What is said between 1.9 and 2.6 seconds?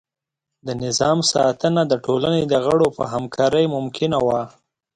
ټولنې د